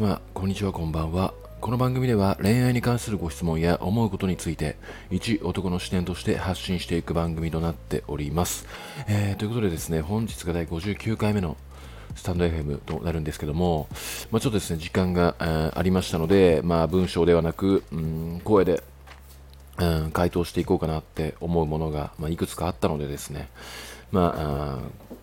[0.00, 1.34] 様、こんにちは、こんばんは。
[1.60, 4.78] この番組では恋愛に関するご質問や思うことについて、
[5.10, 8.66] 一男の視点として発信していく番組となっております。
[9.08, 11.58] えー、ということでですね、本日が第59回目の
[12.16, 13.88] スタンド FM となるんですけども、
[14.30, 18.82] まあ、ちょっとですね、時間がえありましたので、まあ、文章ではなく、うん、声で、
[19.76, 23.50] うん、回答していこうかなって思うものが、まあ、いくつかあったのでですね、
[24.12, 25.14] まあ、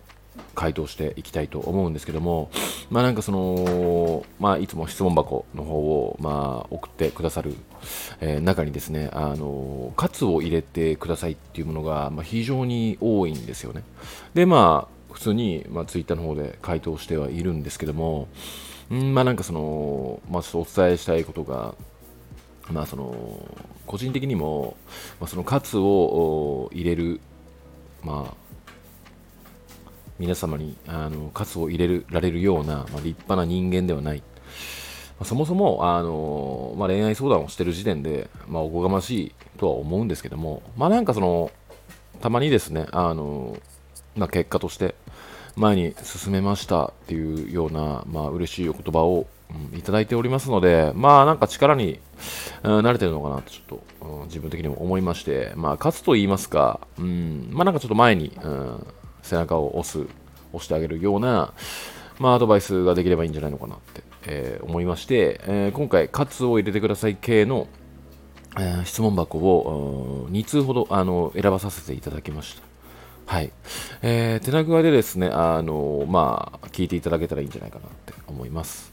[0.58, 2.50] 回答していきたいと思うんですけども、
[2.90, 7.54] まあなんかその、まあいつも質問箱の方を、まあ送ってくださる、
[8.20, 13.84] えー、中にですね、あの、カツを入れてくださいっていうものが、まあ、非常に多いんですよね。
[14.34, 18.26] で、まあ普通に、まあ、ツイッターの方で回答してはいるんですけども、
[18.90, 21.76] んまあなんかその、まあちょっとお伝えしたいことが、
[22.72, 23.14] まあその、
[23.86, 24.76] 個人的にも、
[25.20, 27.20] まあ、そのカツを入れる、
[28.02, 28.47] まあ
[30.18, 34.18] 皆様にあの喝を入れるられるような、まあ、立派な人間ではない。
[34.18, 41.50] まあ、そもそもあの、まあ、恋愛相談をしてる時点で、まあ、おこがましいとは思うんですけども、まあなんかその、
[42.20, 43.56] たまにですね、あの、
[44.16, 44.94] まあ、結果として
[45.56, 49.26] 前に進めましたっていうような、まあ嬉しいお言葉を、
[49.72, 52.00] うん、いただいておりますので、まあなんか力に、
[52.62, 58.86] うん、慣れてるのかなとちょっと、うん、自分的にも思いまして、まあ勝つと言いますか、うん、まあなんかちょっと前に、うん
[59.28, 60.06] 背中を押す、
[60.52, 61.52] 押してあげるような、
[62.18, 67.68] まあ、アドバイスができればいいんじゃないのかなって、えー、思いまして、えー、今回、カツを入れてください系の、
[68.58, 72.62] えー、質問箱を2通ほどあの選ばさせていただきました。
[73.26, 73.52] はい。
[74.00, 78.90] えー、手な具合でですね、あのまあ、聞いていただけたらいいんじゃないかなって思います。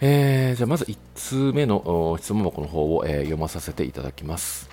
[0.00, 4.68] えー、じゃあまず1通目の質問箱の方を、えー、読まさせていただきます。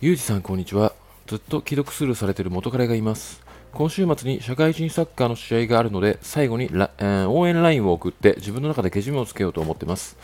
[0.00, 1.05] ゆうじさん、こんにちは。
[1.26, 3.42] ずっと既読スルーされている元彼がいます。
[3.72, 10.16] 今週末に社会人サッカーの試合があるので、最後に、えー、応援ラインを送って自分の中でけじめをつけようと思っています。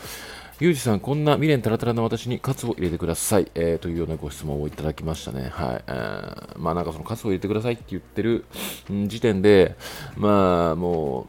[0.61, 5.49] ゆうじさん、こんな未練たらたらな私にカツを入れてください、えー、というようなご質問をいただきましたね。
[5.51, 5.83] はい。
[5.87, 8.45] えー、まあなんかそのカツを入れてくださいって言ってる、
[9.07, 9.75] 時点で、
[10.15, 11.27] まあも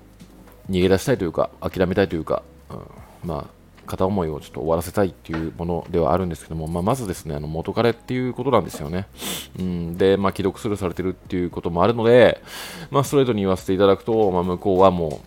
[0.69, 2.79] う逃げ出したいというか、諦めたいというか、うん、
[3.25, 3.54] まあ
[3.87, 9.07] 片思いをちょっと終わらせたいっていうものではあるんですけども、まあ、まずですね、あの元彼っていうことなんですよね。
[9.59, 12.43] うん、で、まあ、既読スルーされてるっていうこともあるので、
[12.91, 15.21] まあ、ストレートに言わせていただくと、まあ、向こうはも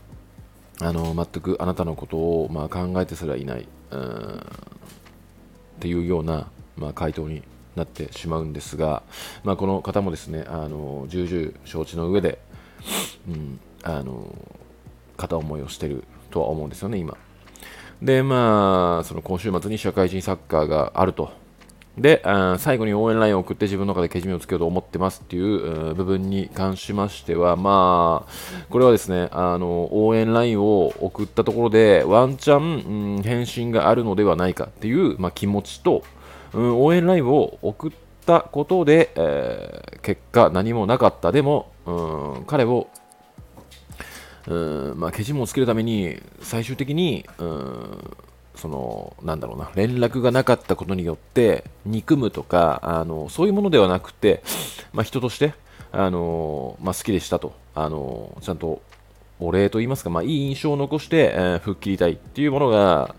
[0.81, 7.41] う、あの全くあなたのことを、まあ、考えてすらいない、うん、っていうような、まあ、回答に
[7.75, 9.03] なってしまうんですが、
[9.43, 12.39] まあ、この方もですね、あの重々承知の上で、
[13.27, 14.35] うん、あの
[15.15, 17.17] 片思いをしてるとは思うんですよね、今。
[18.01, 21.31] で、まあ、その今週末に社会人サッカーがあると。
[21.97, 22.21] で、
[22.59, 28.31] 最後に応援ラインを送って自分の中でけじめをつけようと思ってますっていう部分に関しましては、まあ、
[28.69, 36.03] これはですね、あの、応援ラインを送ったところで、ワンチャン、うん、返信があるのではないかっていう、まあ、気持ちと、
[36.53, 37.91] うん、応援ラインを送っ
[38.27, 41.31] たことで、えー、結果何もなかった。
[41.31, 42.89] でも、うん、彼を
[44.47, 48.17] うんまあ、けじもをつけるために最終的にうん
[48.55, 54.41] そのなんだろうな連絡がなかったことによって憎むとかあのそういうものではなくて、
[54.93, 55.53] まあ、人として
[55.91, 57.53] あの、まあ、好きでしたと。
[57.77, 58.81] あのちゃんと
[59.39, 63.13] お礼と言いますか、まあ、いい印象を残して、えー、吹っ切りたいっていうものが、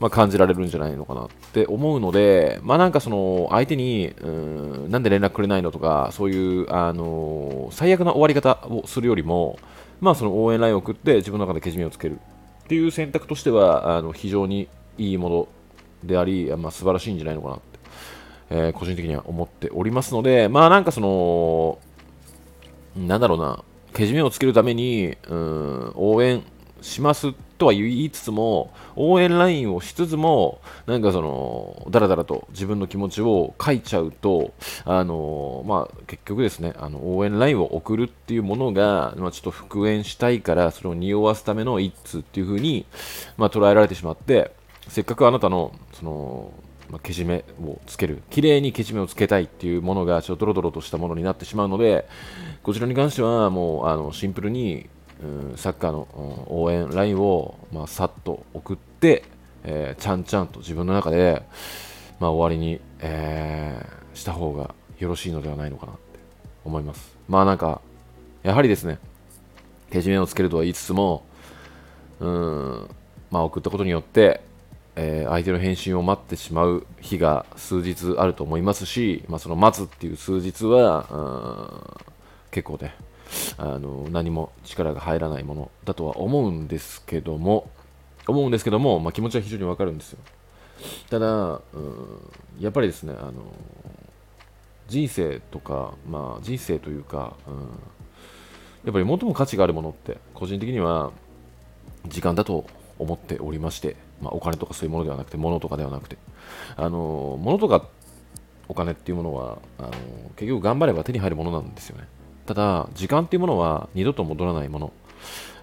[0.00, 4.28] まあ、感じられるんじゃないのかなって思うので、まあ、なんかその相手にう
[4.88, 9.60] んなんで連絡くれないのとかそういうあの最悪な終わり方をするよりも
[10.04, 12.20] まあ、その応援ラインを送って自分の中でけじめをつける
[12.64, 15.48] っていう選択としてはあの非常にいいもの
[16.04, 17.64] であり、まあ、素晴らしいんじゃないのかなって、
[18.50, 21.78] えー、個人的には思っておりますので、まあなんかその、
[22.96, 26.42] なんだろうな、けじめをつけるために、うん、応援
[26.84, 34.52] しますとは言いつつも、応援ラインをしつつも、なんかその、だらだらと自分の気持ちを書いちゃうと、
[34.84, 42.84] あの、まあ、結局ですね、あの、応援ラインを送るっていうものが、まあ、ちょっと復縁したいから、それを匂わすための一通っていう風に、
[43.38, 44.52] まあ、捉えられてしまって、
[44.88, 46.52] せっかくあなたの、その、
[46.90, 52.06] ま、けじめをつける、綺麗にけじめをつけたいっていうものが、ちょっとドロドロとしたものになってしまうので、
[52.62, 54.86] こちらに関しては、もう、あの、シンプルに、
[55.56, 59.24] サッカーの応援ラインを、まあ、さっと送って、
[59.64, 61.42] えー、ちゃんちゃんと自分の中で、
[62.20, 66.00] まあ、終わりに、えー、した方がよろしいのではないのかなって
[66.64, 67.16] 思います。
[67.28, 67.80] まあなんか、
[68.42, 68.98] やはりですね、
[69.90, 71.24] けじめをつけるとは言いつつも、
[72.20, 72.88] うん、
[73.30, 74.42] まあ送ったことによって、
[74.96, 82.12] えー、相手の返信を待ってしまう日が数日あると思いますし、まあ、その待つっていう数日は、うん、
[82.52, 82.94] 結構ね、
[83.56, 87.70] あの何も力が入らないものだとは思うんですけども
[88.26, 90.18] 思うんですけども、まあ、気持ちは非常にわかるんですよ。
[91.10, 92.20] ただ、うん、
[92.60, 93.32] やっぱりですねあの
[94.88, 97.54] 人生とか、まあ、人生というか、うん、
[98.84, 101.12] やっぱり最も価値があるものって個人的には
[102.06, 102.66] 時間だと
[102.98, 106.16] 思っておりまして、まあ、お金とかそういうものではなくて物とかではなくて
[106.76, 107.86] あの物とか
[108.68, 109.90] お金っていうものはあの
[110.36, 112.06] 結局頑張れば手に入るものなんですよね。
[112.46, 114.92] ただ時間っていうものは二度と戻らないもの。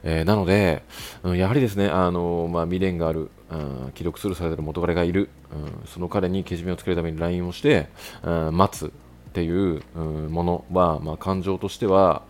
[0.04, 0.84] えー、なので、
[1.24, 7.88] うん、やはりですね、あのまあ、未練がある、うん、既読スルーされてる元彼がいる、うん、その彼にけじめをつけるために LINE をして、
[8.24, 8.90] うん、待つっ
[9.34, 12.24] ていう、うん、ものは、まあ、感情としては、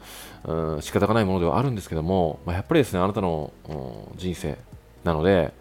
[0.44, 4.58] うん、仕方がないものではあるんですけども、まあ、やっぱりですね、あなたの、うん、人生
[5.04, 5.54] なので、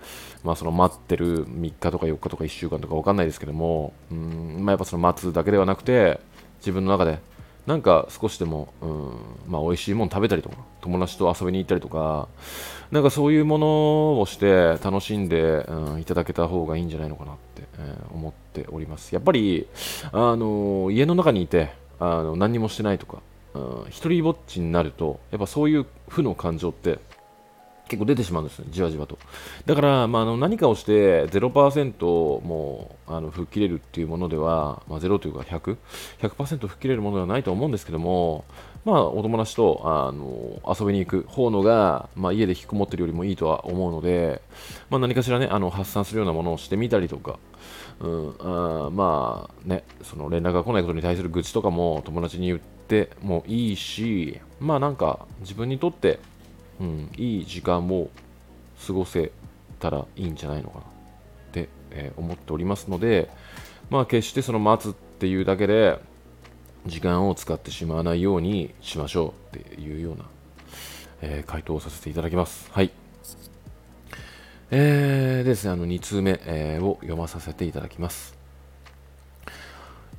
[0.43, 6.21] まあ、その待ってる3日とか4日とか1週間とか分かんないですけども、うんまあ、やっぱその待つだけではなくて、
[6.59, 7.21] 自分の中で
[7.71, 9.13] なんか少しでも、うん
[9.47, 12.27] まあ、美味しいもの食べたりとか、友達と遊びに行ったりとか、
[12.91, 19.15] なんかそういうものをして楽しんで、うん、いただけた方がいいんじゃないのかなって、えー、思っております。
[19.15, 19.69] やっぱり、
[20.11, 21.71] あの家の中にいて、
[22.01, 23.19] あの何もしてないとか、
[23.55, 26.99] うん、一人ぼっちになると、やっぱそういう負の感情って
[27.91, 29.19] 結構出てしまうんです、じわじわと。
[29.67, 32.05] だから、まあ、あの何かをして0%
[32.45, 35.77] もうあの吹っ切れるっていうものでは、まあ、0というか100、
[36.21, 38.45] 100%吹っ切れるものではないと思うんですけども、
[38.85, 44.41] まあ、お友達とあの遊びに行く方のが、まあ、家で引きこもってるよりもいいとは思うので、
[44.89, 47.41] まあ、何かしらね、あの発散するようなものをしてみたりとか、
[47.99, 56.21] うん、あまあね、その連絡が来ないことに対する愚痴とかも友達に言ってもいいし、まあなんか自分にとって
[56.81, 58.09] うん、いい時間を
[58.87, 59.33] 過ごせ
[59.79, 60.87] たらいいんじゃないのかなっ
[61.53, 63.31] て、えー、思っておりますので、
[63.91, 65.99] まあ、決してその待つっていうだけで
[66.87, 70.25] 時間を使ってしまわないようにしましょうっていうような、
[71.21, 72.71] えー、回答をさせていただきます。
[72.73, 72.91] はい。
[74.71, 78.40] えー、ですね、あの2通目、えー、を読まさせていただきます。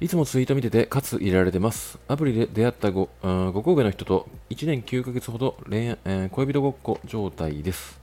[0.01, 2.00] いつもツイート見てて、かつ入れられてます。
[2.07, 8.01] アプリで出会った 5, 5個上の人と1年9ヶ月ほど恋愛、えー、恋人ごっこ状態です。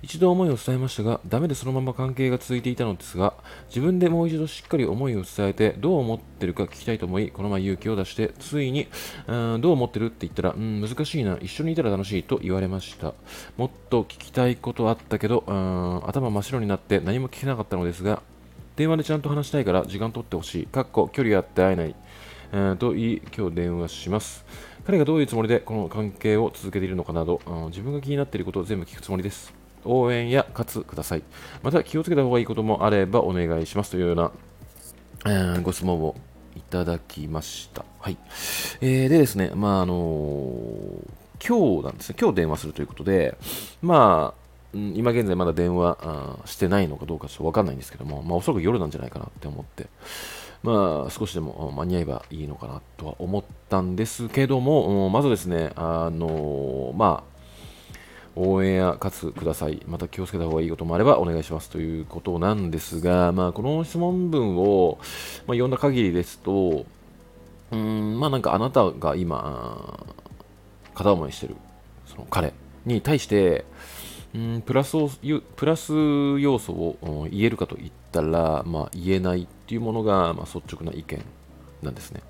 [0.00, 3.34] 一度思いを伝えましたが、ダメでそのまま関係が続いていたのですが、
[3.66, 8.86] 自分でもう一度しっかり思いを伝えて、どう思ってるか聞きたいと思い、この前勇気を出して、ついに、
[9.26, 13.12] うん、どう思ってるって言ったら、うん、難しいな、一緒にいたら楽しいと言われました。
[13.56, 18.22] もっと聞きたいことあったけど、うん、頭真っ白になって何も聞けなかったのですが、
[18.80, 20.66] 電話でちゃんと話したいから時間取ってほしい。
[20.66, 21.94] かっこ距離あって会えない。
[22.50, 24.46] えー、と言い、今日電話します。
[24.86, 29.52] 彼がどういうつもりでこの関係を続けているのかなど、自分が気になっていることを全部聞くつもりです。
[29.84, 31.22] 応援や喝ください。
[31.62, 34.32] また気をつけた方がいいこともあればお願いしますというような、
[35.26, 36.16] えー、ご質問を
[36.56, 37.84] いただきました。
[37.98, 38.16] はい。
[38.80, 43.36] えー、でですね、まあ、あのー、今日なんですね、今日電話するということで、
[43.82, 44.39] まあ、
[44.72, 45.98] うん、今現在まだ電話
[46.44, 49.88] してないのかどうかちょっとわかんないんですけども、まあ、おそらく夜なんじゃないかなって思って、
[50.62, 57.30] まあ、少しでも間に合えばいいのかなとは思ったんですけども、まずですね、あのまあ、
[58.36, 59.82] 応援や活ください。
[59.88, 64.98] また気をつけた方がいいこともあればお願いしますということなんですが、まあ、この質問文を、
[65.46, 66.86] ま、読んだ限りですと、
[67.72, 70.06] うん、まあなんかあなたが今、
[70.94, 71.56] 片思いしてる、
[72.06, 72.52] その彼
[72.86, 73.64] に対して、
[74.34, 75.10] うんプラスを
[75.56, 75.92] プラス
[76.38, 81.24] 要素を言えるかといったら、まあ、言えないっていうものが、まあ、率直な意見
[81.82, 82.22] なんですね。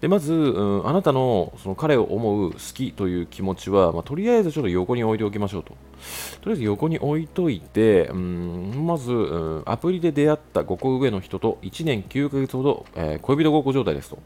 [0.00, 5.74] でまず、うん、あなたのその彼を思う好きという気持ちは、まあ、とりあえずちょっと横に置いておきましょうと。
[6.40, 14.18] とりあえず横に置いといて、うん、まず、うん、アプリで出会った5個上の人と1年9ヶ月ほど、えー、恋人ごっこ状態ですと。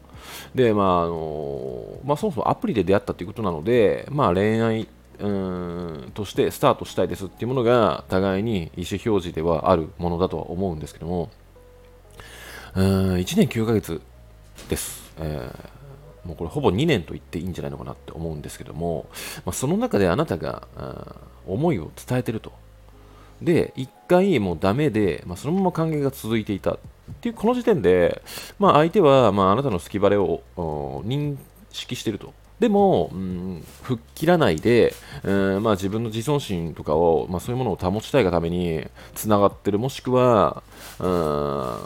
[0.53, 4.87] で、まああのまあ、そもそもアプリで出会ったということなので、まあ、恋愛
[5.19, 11.29] うんとしてスタートしたいですっていうものが互いに意思表示ではあるものだとは思うんですけども
[12.75, 14.01] うん1年9ヶ月
[14.69, 19.07] です、えー、もうこれほぼ2年と言っていいんじゃないのかなって思うんですけども、
[19.45, 20.67] まあ、その中であなたが
[21.45, 22.51] 思いを伝えてると。
[23.41, 26.79] で1回もうダメで、まあ、そのまま関係が続いていたっ
[27.19, 28.21] ていうこの時点で、
[28.57, 31.37] まあ、相手は、まあ、あなたの好きバレを認
[31.71, 32.33] 識してると。
[32.59, 34.93] でも、うん、吹っ切らないで、
[35.23, 40.63] うんまあ、自分の自尊心とかを、まあ、そういうものを保ちたいがためにつながってるもしくは、
[40.99, 41.77] うん、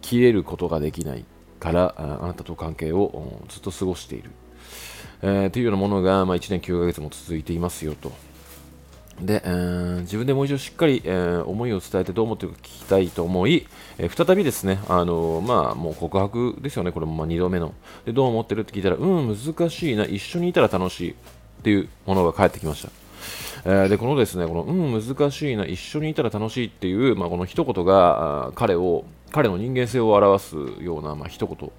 [0.00, 1.24] 切れることができない
[1.58, 4.30] からあなたと関係をずっと過ごしている、
[5.22, 8.12] えー、というようなものが、まあ、1年9ヶ月も続いていますよと。
[9.20, 13.66] で、えー、自分でもう一度しっかり、えー、思いを伝えてどう思っているか聞きたいと思い、
[13.98, 18.12] えー、再びですね、あのまあ、もう告白ですよね、これもま2度目ので。
[18.12, 21.14] どう思ってるって聞いたら、うん、難しいな、一緒にいたら楽しいっ
[21.62, 22.90] ていうものが返ってきました。
[23.64, 31.70] えー、で、このですね、この、うん、難しいな、一緒にいたら楽しいっていう、まあ、この一言が、彼を、彼の人間性を表すような、まあ、一言、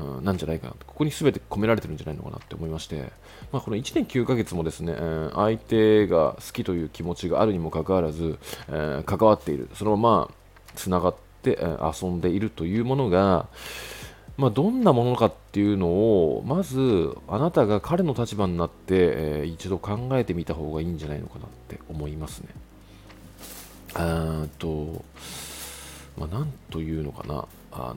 [0.00, 3.12] うん、なんじゃないかなここに全て込められてるんじゃないのかなって思いまして、
[3.52, 10.30] まあ、この1年9ヶ月もですね、えー、相手が好きという気持ちがあるにもかかわらず、えー、関わっているそのまま
[10.74, 13.46] つながって、えー、遊んでいるというものが、
[14.36, 22.48] まあ、どんなものかっていうのをまずあなたが彼の立場になって、えー、一度考えてみた方がいいんじゃないのかなって思いますね。
[23.94, 25.04] あと、
[26.18, 27.96] まあ、なんというのかな、あの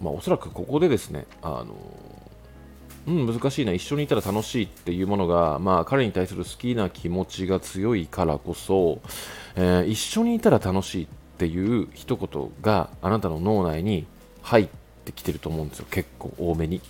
[0.00, 1.74] まあ、おそらくここでですね、あの
[3.06, 9.00] うん、難しいな、一緒にいたら楽しいっていうものが、まあ、彼に対する好きな気持ちが強いからこそ、
[9.56, 14.06] えー、一緒にいたら楽しいっていう一言があなたの脳内に
[14.42, 14.68] 入っ
[15.04, 16.82] てきてると思うんですよ、結構多めに。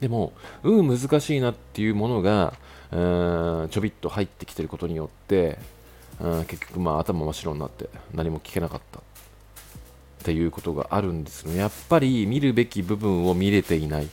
[0.00, 2.54] でも、うん、難しいなっていうものが、
[2.92, 5.58] えー、ちょびっと入ってきてることによって、
[6.20, 9.00] うん、結局、まあ、頭真っ白になって何も聞けなかった
[10.28, 14.08] っていうことがあるんですよやっぱり見るべき部分を見れていない、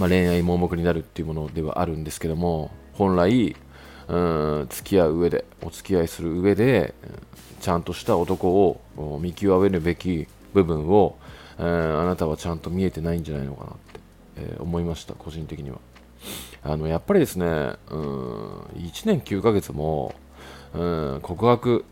[0.00, 3.54] まあ、恋愛盲目になるっていうものではあるんですけども本来
[4.08, 6.92] うん付き合う上でお付き合いする上で
[7.60, 8.48] ちゃんとした男
[8.96, 11.16] を見極めるべき部分を、
[11.56, 14.00] あなたはちゃんと見えてないんじゃないのかなって、
[14.36, 15.78] えー、思いました個人的には。
[16.62, 20.14] あのやっぱりですねうん1年9ヶ月も
[20.74, 21.84] うん告白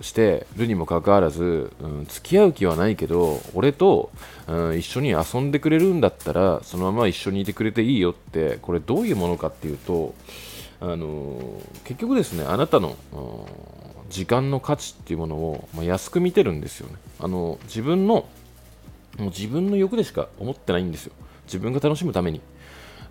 [0.00, 4.10] してるにもかかわらず、うん、付き合う気はないけど俺と、
[4.46, 10.14] うん、一緒に遊んでくれるんだったらそのまま一緒にいてくれていいよってこれどういうものかっていうと、
[10.80, 12.96] あの、結局ですねあなたの、
[14.10, 16.94] 時間の価値っていうものを、まあ、安く見てるんですよね。
[17.20, 18.28] あの自分のも
[19.18, 21.12] う自分の欲でしか思ってないんですよ。
[21.46, 22.40] 自分が楽しむために。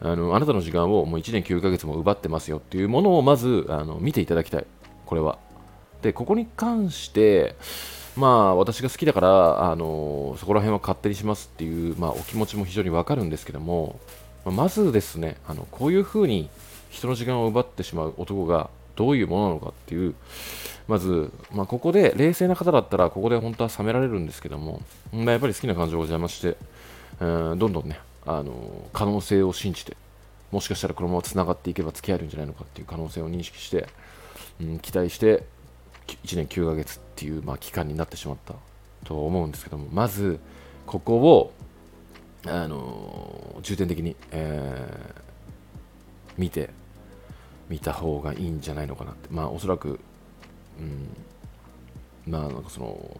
[0.01, 4.65] あのあなたの時間をもう1年9ヶ月も奪ってますよっていうものをまずあの見ていただきたい。
[5.06, 5.39] これは。
[6.06, 7.56] で、ここに関して、
[8.16, 14.00] まあ、私が好きだから、あのそこら辺は勝手にしますっていう、まあ、お気持ちも非常にわかるんですけども、
[14.46, 16.48] まずですね、あのこういうふうに
[16.92, 20.14] 人の時間を奪ってしまう男がどういうものなのかっていう、
[20.88, 24.82] まず、まあ、ここで冷静な方だったら、ここで本当は冷められるんですけども、
[25.12, 26.56] まあ、やっぱり好きな感情を邪魔して、
[27.20, 29.98] うんどんどんね、あの可能性を信じて、
[30.52, 33.88] もしかしたらこのままつながっていけば付き合えるんじゃないのかっていう可能性を認識して、
[34.62, 35.44] うん、期待して、
[36.08, 38.54] 1年9ヶ月っていう、まあ、期間になってしまった
[39.04, 40.40] と思うんですけどもまず
[40.86, 41.52] ここを、
[42.46, 45.22] あの重点的に、えー、
[46.38, 46.70] 見て
[47.70, 49.30] みた方がいいんじゃないのかなって。
[49.32, 50.00] まあおそらく、
[50.80, 53.20] うん、まあなんかその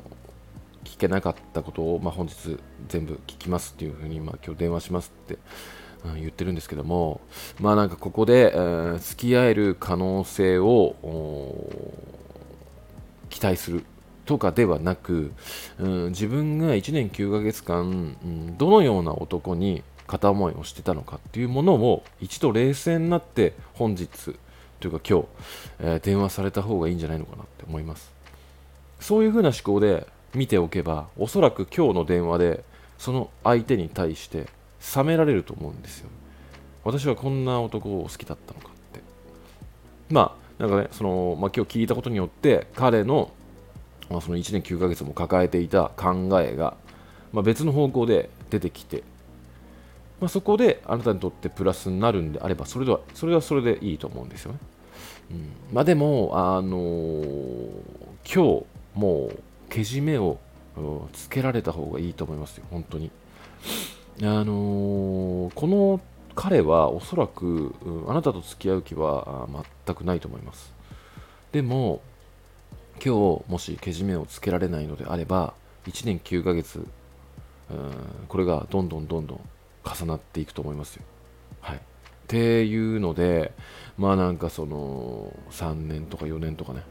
[0.84, 5.40] 聞けなかったことを、まあ、本日全部聞きますっていうふうに、まあ、今日電話しますって、
[6.06, 7.22] うん、言ってるんですけども
[7.60, 10.96] まあなんかここで、えー、付き合える可能性を
[13.36, 13.84] 期待する
[14.26, 15.34] とかではなく、
[15.78, 24.08] うん、自分が1年9ヶ月間、うん、どのような男に片思いをしてたのかっていうものを一度冷静になって本日
[24.80, 25.28] というか今日、
[25.82, 28.10] えー、電話された方がいいんじゃないのかなって思います。
[29.02, 32.64] そういうふうな思考で見ておけばおそらく今日の電話で
[32.98, 34.48] その相手に対して
[34.96, 36.10] 冷められると思うんですよ。
[36.86, 39.02] 私はこんな男を好きだったのかって。
[40.10, 43.32] まあなんかね、その、まあ、今日聞いたことによって、彼の、
[44.10, 46.78] まあ、その1年9ヶ月も抱えていた考えが、
[47.34, 49.04] まあ、別の方向で出てきて、
[50.22, 54.60] まあ、そこであなたにとってプラスになるんであれば、それではそれはそれでいいと思うんですよね。
[55.32, 57.82] うんまあ、でも、あのー、
[58.24, 60.38] 今日、もう、けじめを
[61.12, 63.12] つけられた方がいいと思いますよ、本当に。
[64.22, 66.00] あのー、この
[66.36, 69.48] 彼はおそらく、うん、あなたと付き合う気は
[69.86, 70.74] 全くないと思います。
[71.52, 72.02] でも
[73.04, 75.54] 今日もしけじめをつけられないのであれば
[75.86, 76.86] 1年9ヶ月、
[77.70, 77.96] うん、
[78.28, 79.42] これがどんどんどんどん
[79.84, 81.04] 重なっていくと思いますよ。
[81.62, 81.78] はい。
[81.78, 81.80] っ
[82.28, 83.54] ていうので
[83.98, 86.84] まあなんかその3年とか4年とかね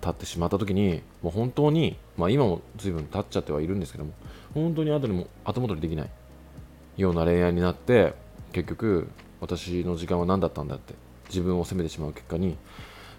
[0.00, 4.12] 経ってしまった時にもう本当にまあ今も随分経っちゃってはいるんですけども
[4.52, 6.10] 本当に後にも後戻りできない
[6.96, 8.14] ような恋愛になって
[8.52, 9.08] 結局
[9.40, 10.94] 私の時間は何だったんだって
[11.28, 12.56] 自分を責めてしまう結果に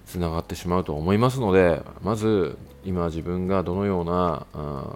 [0.06, 4.46] つながってしまうと思いますのでまず今自分がどのような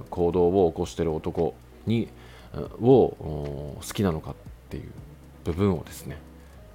[0.10, 2.10] 行動を起こしている男に
[2.82, 4.36] を好きなのかっ
[4.70, 4.92] ていう
[5.44, 6.18] 部分をですね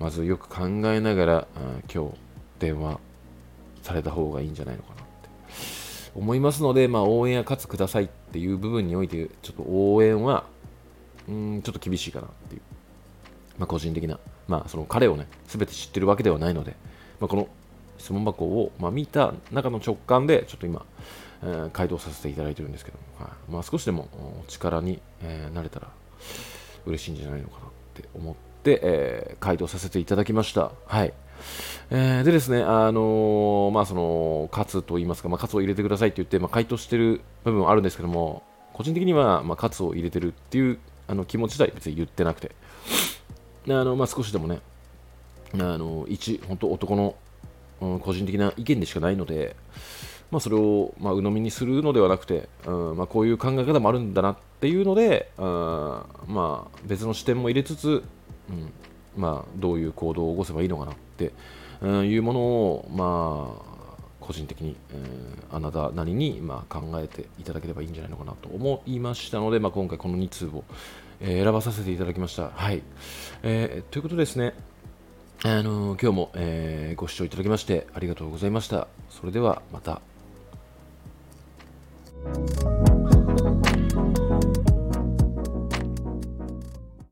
[0.00, 1.46] まずよく考えながら、
[1.92, 2.14] 今日
[2.58, 2.98] 電話
[3.82, 5.28] された方がいいんじゃないのかなって
[6.14, 10.44] 思いますので、まあ、応援や勝つくださいっていう部分において、ちょっと応援は、
[11.28, 12.62] うん、ちょっと厳しいかなっていう、
[13.60, 16.74] まあ、個人的な、まあ、その彼をね、すべて知ってるわけではないので、
[17.20, 17.46] まあ、この
[17.98, 20.86] 質問箱を、まあ、見た中の直感で、ちょっと今、
[21.42, 24.08] えー、回答させていただいてるんですけども、はいまあ、少しでも
[24.48, 25.88] 力に、えー、なれたら
[26.86, 30.72] 嬉しいんじゃないのかなって思って、えー、回答させていただきました。
[30.86, 31.12] はい。
[31.90, 40.78] えー、でですね、あのー、まあ、その、カツと言いますか、まあ、カツを入れてくださいって言って、まあ、回答してる部分はあるんですけども、個人的には、まあ、カツを入れてるっていう
[41.10, 42.52] あの気持ち自体別に言ってなくて、
[43.68, 44.60] あのまあ、少しでもね、
[45.54, 47.14] あの一、本当男の、
[47.80, 49.56] うん、個人的な意見でしかないので、
[50.30, 55.44] まあ、それを、まあ、鵜呑みにするのではなくて、うんまあ、こういう考え方もあるんだなっていうので、うん
[56.28, 58.02] まあ、別の視点も入れつつ、
[58.48, 58.72] うん
[59.16, 61.32] まあ、どういう行動を起こせばいいのかなって、
[61.80, 63.70] うん、いうものを、まあ、
[64.20, 70.64] 個人的に、うん、あなたなりに、まあ、考えていただければいいんじゃないのかなと思いましたので、まあ、今回この2通を、
[71.20, 72.50] えー、選ばさせていただきました。
[72.54, 72.82] はい
[73.42, 74.54] えー、ということですね。
[75.42, 78.88] あのー、今日も、えー、ご視聴いただきましてありがとうございました。
[79.08, 80.00] それではまた。
[82.22, 82.89] you